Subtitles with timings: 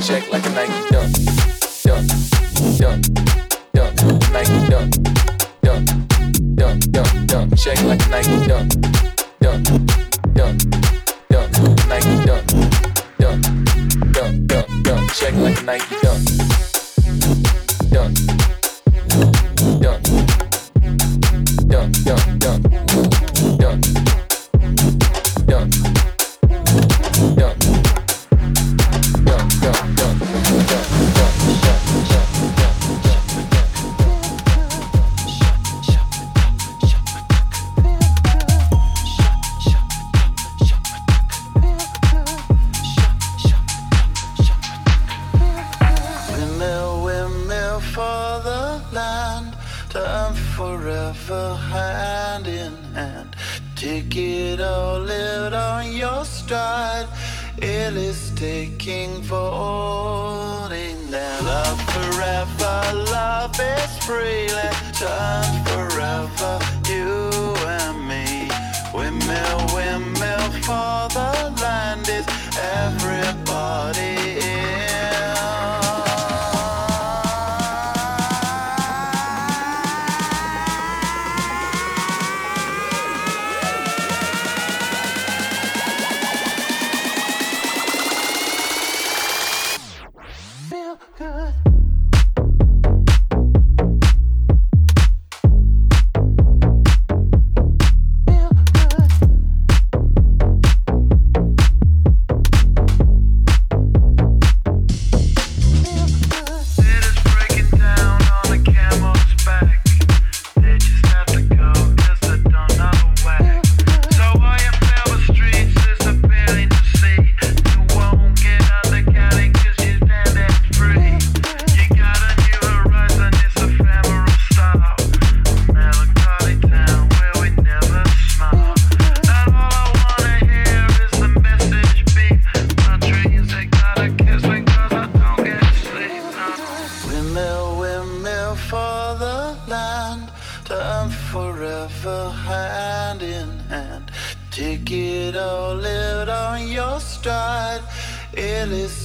[0.00, 1.14] Shake like a Nike dunk,
[1.84, 2.08] dunk,
[2.78, 3.04] dunk,
[3.74, 4.94] dunk, Nike dunk,
[5.60, 5.90] dunk,
[6.54, 7.58] dunk, dunk, dunk.
[7.58, 8.72] Shake like a Nike dunk,
[9.40, 9.66] dunk,
[10.32, 10.60] dunk,
[11.28, 12.46] dunk, Nike dunk,
[13.18, 13.44] dunk,
[14.12, 15.10] dunk, dunk, dunk.
[15.12, 15.99] Shake like a Nike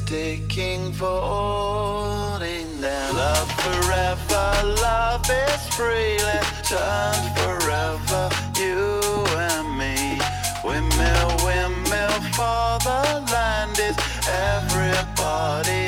[0.06, 3.16] Taking falling down.
[3.16, 9.02] Love forever, love is freely turned forever, you
[9.36, 10.20] and me.
[10.64, 15.85] Windmill, windmill for the land is everybody.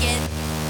[0.00, 0.69] 耶。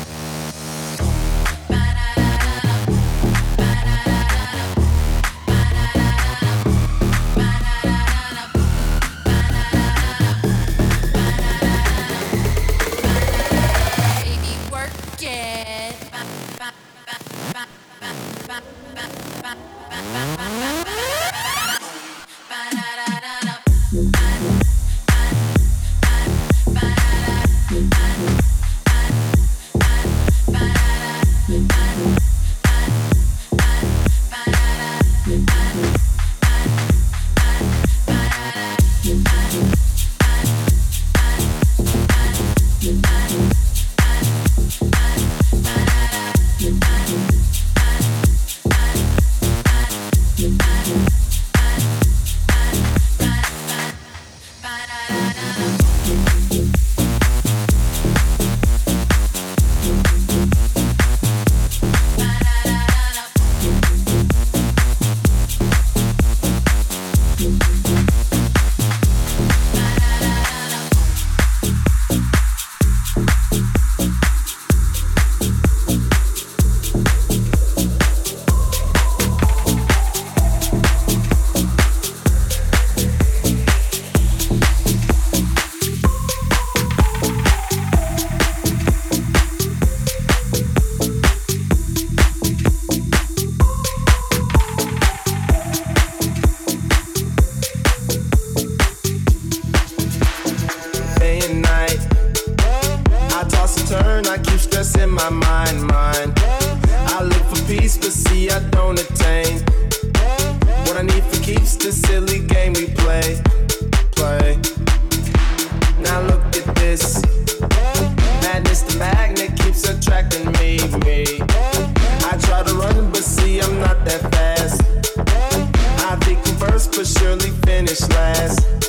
[127.00, 128.79] but surely finish last.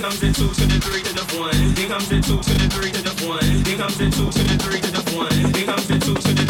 [0.00, 1.76] Then comes in two to the three to the one.
[1.76, 3.44] He comes in two to the three to the one.
[3.66, 5.54] He comes in two to the three to the one.
[5.54, 6.49] He comes in two to the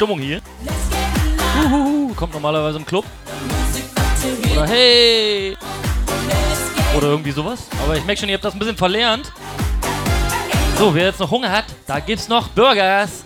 [0.00, 0.40] Stimmung hier?
[1.62, 3.04] Uhuhu, kommt normalerweise im Club.
[4.50, 5.54] Oder hey.
[6.96, 7.66] Oder irgendwie sowas.
[7.84, 9.30] Aber ich merke schon, ihr habt das ein bisschen verlernt.
[10.78, 13.24] So, wer jetzt noch Hunger hat, da gibt's noch Burgers.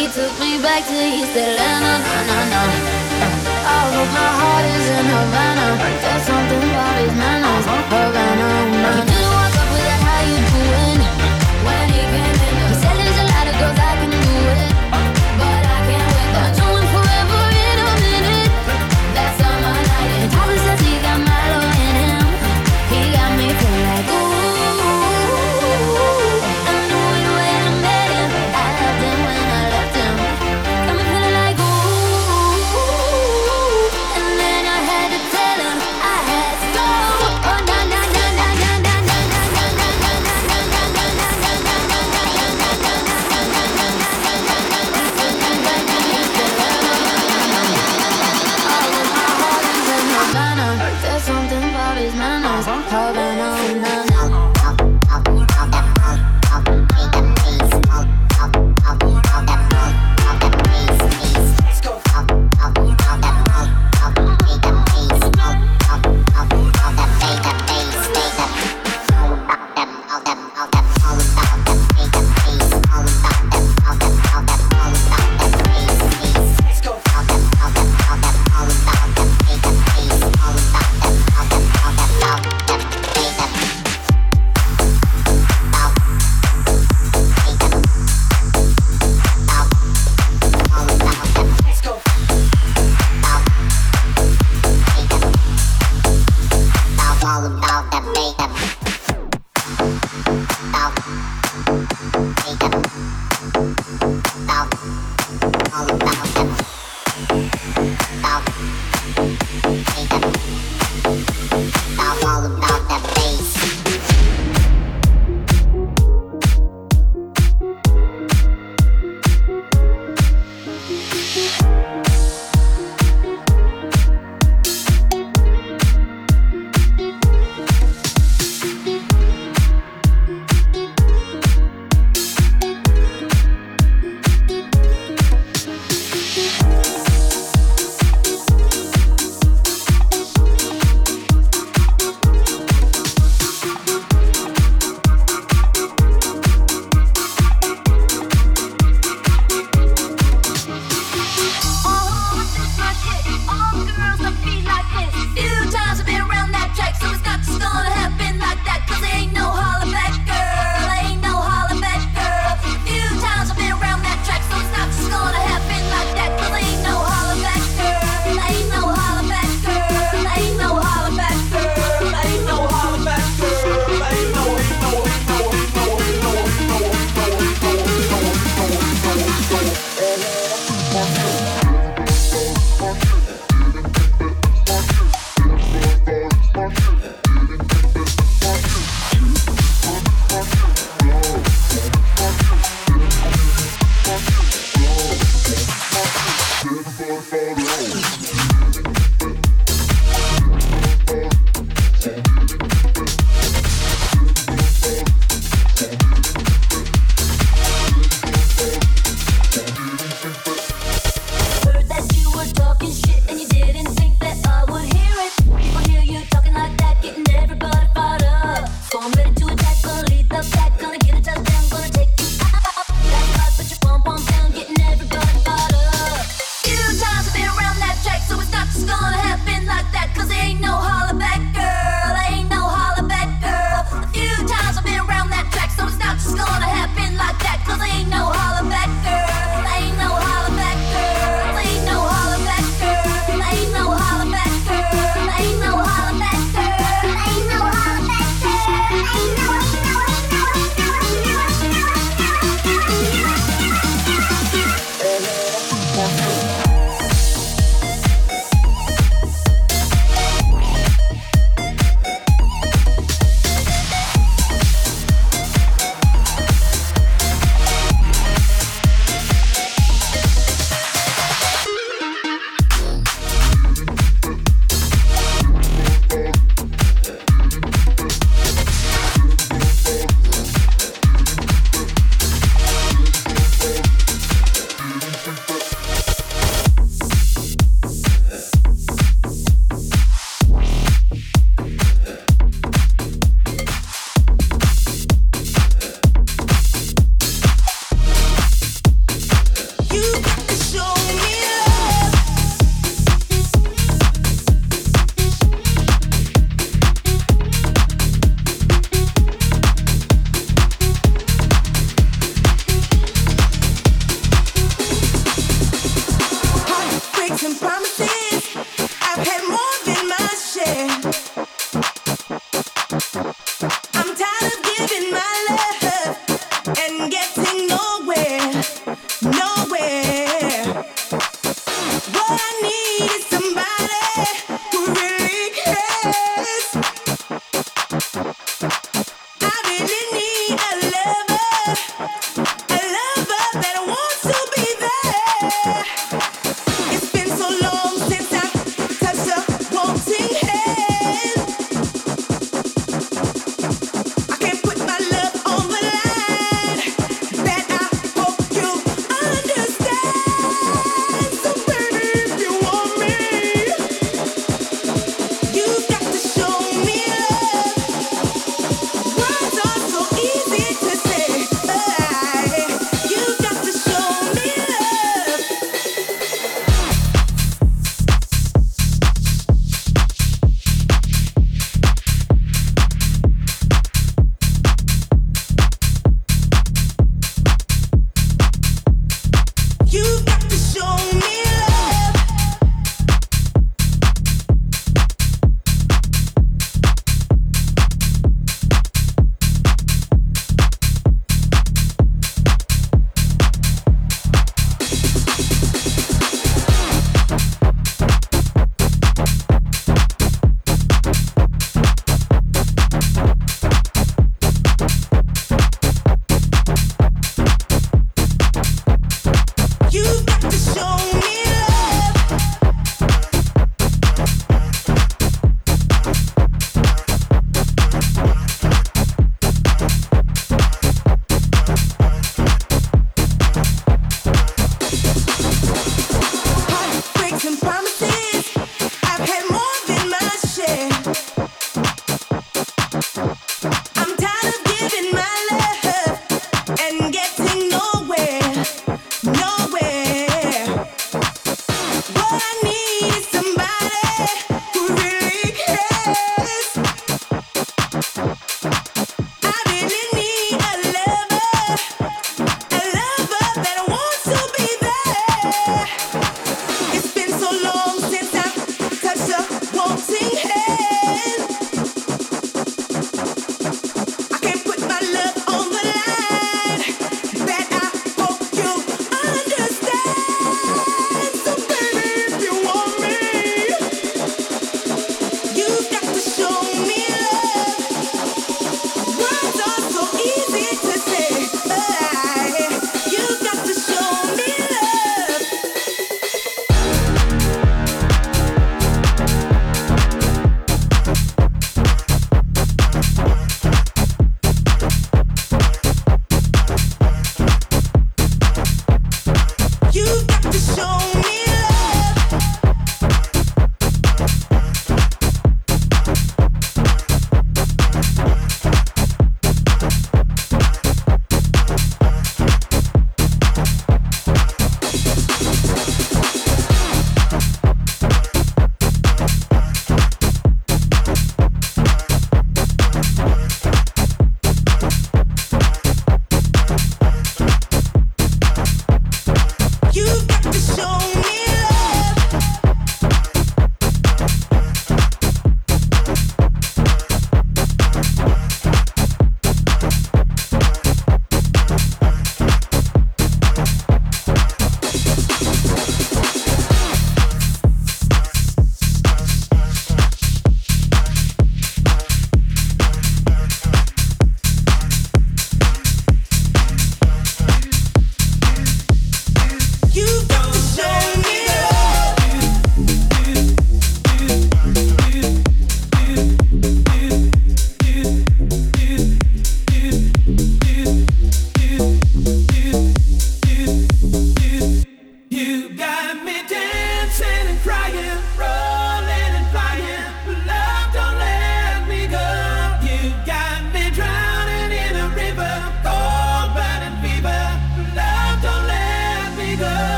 [0.00, 2.00] He took me back to East Atlanta.
[2.00, 2.62] no no na.
[3.68, 5.66] All of my heart is in Havana.
[6.00, 7.66] There's something about his manners.
[7.68, 8.49] Havana.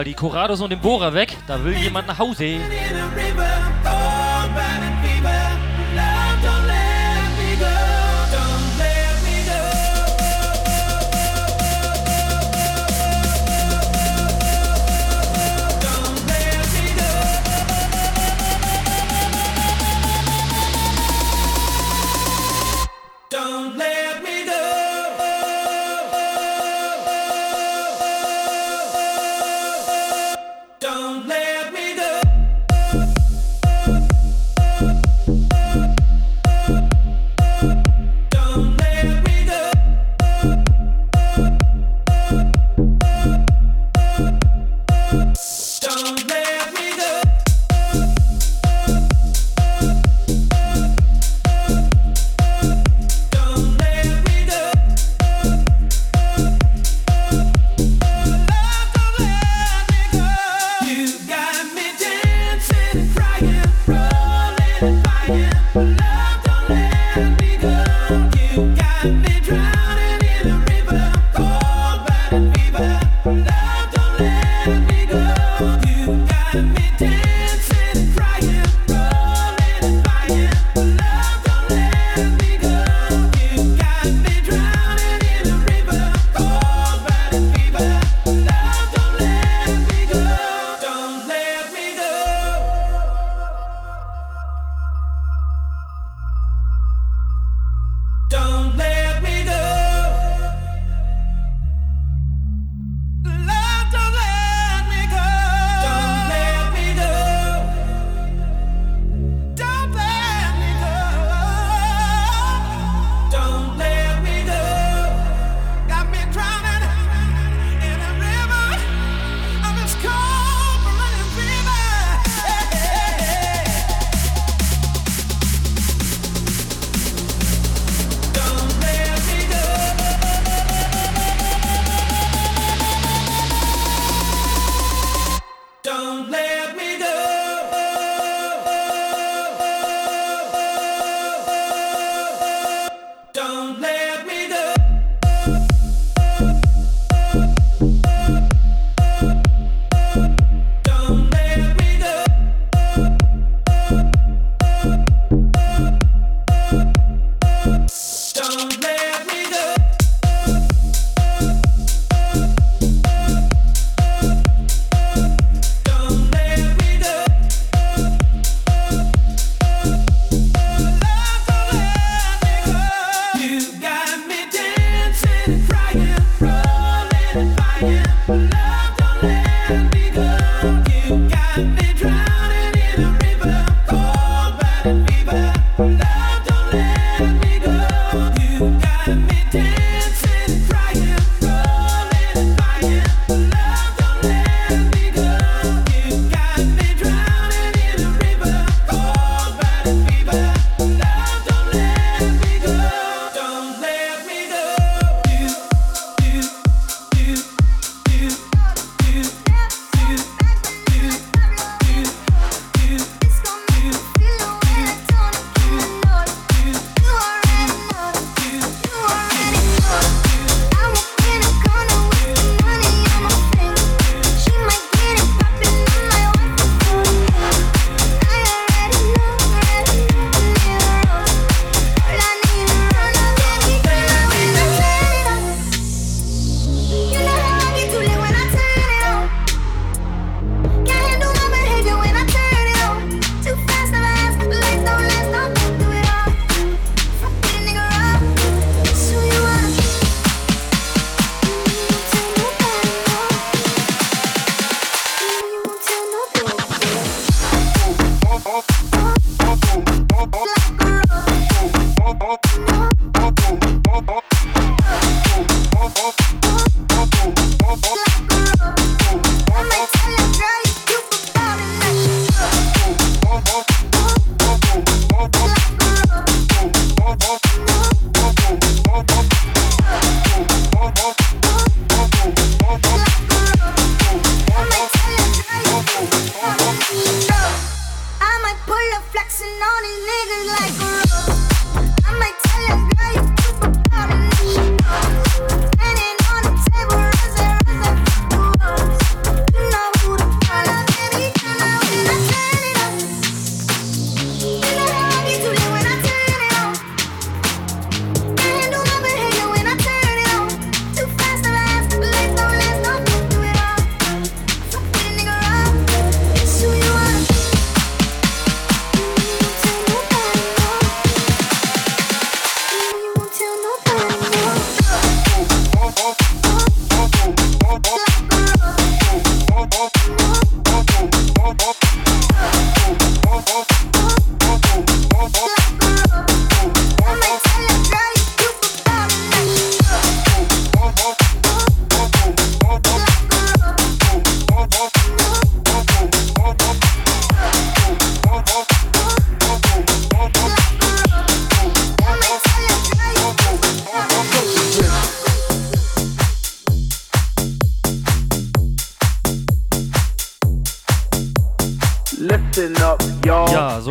[0.00, 1.36] Einmal die Corados und den Bohrer weg.
[1.46, 2.58] Da will jemand nach Hause.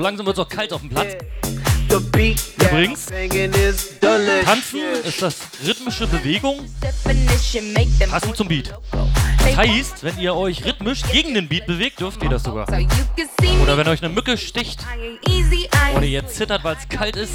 [0.09, 1.17] Langsam wird es auch kalt auf dem Platz.
[2.57, 3.05] Übrigens.
[4.43, 6.67] Tanzen ist das rhythmische Bewegung
[8.09, 8.73] passend zum Beat.
[9.37, 12.67] Das heißt, wenn ihr euch rhythmisch gegen den Beat bewegt, dürft ihr das sogar.
[13.61, 14.79] Oder wenn euch eine Mücke sticht
[15.95, 17.33] oder ihr zittert, weil es kalt ist.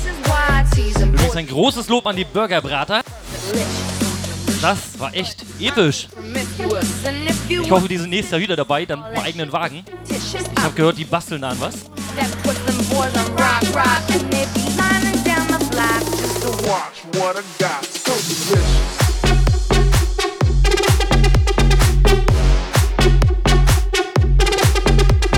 [1.00, 3.02] Übrigens ein großes Lob an die Burgerbrater.
[4.60, 6.08] Das war echt episch.
[7.48, 9.84] Ich hoffe, die sind nächstes Jahr wieder dabei, dann mit eigenen Wagen.
[10.08, 11.93] Ich habe gehört, die basteln da an was.
[16.66, 17.84] Watch what I got.
[17.84, 19.03] So delicious.